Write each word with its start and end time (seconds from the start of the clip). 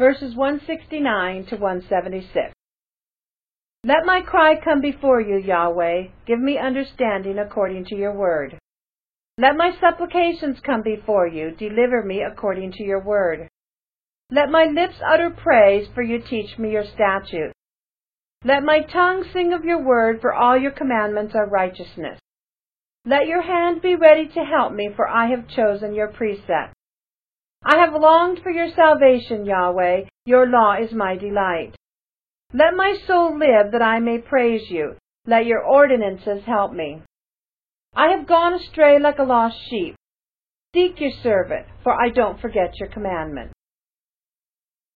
verses 0.00 0.34
169 0.34 1.44
to 1.44 1.56
176. 1.56 2.54
Let 3.84 4.06
my 4.06 4.22
cry 4.22 4.54
come 4.64 4.80
before 4.80 5.20
you, 5.20 5.36
Yahweh. 5.36 6.04
Give 6.26 6.40
me 6.40 6.56
understanding 6.56 7.38
according 7.38 7.84
to 7.86 7.94
your 7.94 8.16
word. 8.16 8.58
Let 9.36 9.56
my 9.56 9.72
supplications 9.78 10.56
come 10.64 10.80
before 10.82 11.28
you. 11.28 11.50
Deliver 11.50 12.02
me 12.02 12.22
according 12.22 12.72
to 12.72 12.82
your 12.82 13.04
word. 13.04 13.50
Let 14.30 14.48
my 14.48 14.64
lips 14.64 14.96
utter 15.06 15.28
praise, 15.28 15.86
for 15.94 16.02
you 16.02 16.18
teach 16.18 16.58
me 16.58 16.72
your 16.72 16.84
statutes. 16.94 17.52
Let 18.42 18.62
my 18.62 18.80
tongue 18.90 19.26
sing 19.34 19.52
of 19.52 19.66
your 19.66 19.84
word, 19.84 20.22
for 20.22 20.32
all 20.32 20.56
your 20.56 20.72
commandments 20.72 21.34
are 21.34 21.46
righteousness. 21.46 22.18
Let 23.04 23.26
your 23.26 23.42
hand 23.42 23.82
be 23.82 23.96
ready 23.96 24.28
to 24.28 24.44
help 24.44 24.72
me, 24.72 24.88
for 24.96 25.06
I 25.06 25.28
have 25.28 25.46
chosen 25.48 25.94
your 25.94 26.08
precepts. 26.08 26.79
I 27.64 27.76
have 27.78 27.92
longed 27.92 28.40
for 28.42 28.50
your 28.50 28.68
salvation, 28.74 29.44
Yahweh. 29.44 30.04
Your 30.24 30.46
law 30.46 30.76
is 30.82 30.92
my 30.92 31.16
delight. 31.16 31.74
Let 32.54 32.74
my 32.74 32.96
soul 33.06 33.38
live 33.38 33.72
that 33.72 33.82
I 33.82 33.98
may 34.00 34.18
praise 34.18 34.70
you. 34.70 34.96
Let 35.26 35.46
your 35.46 35.62
ordinances 35.62 36.42
help 36.46 36.72
me. 36.72 37.02
I 37.94 38.08
have 38.16 38.26
gone 38.26 38.54
astray 38.54 38.98
like 38.98 39.18
a 39.18 39.24
lost 39.24 39.56
sheep. 39.68 39.94
Seek 40.74 41.00
your 41.00 41.12
servant, 41.22 41.66
for 41.82 41.92
I 41.92 42.08
don't 42.08 42.40
forget 42.40 42.72
your 42.78 42.88
commandments. 42.88 43.52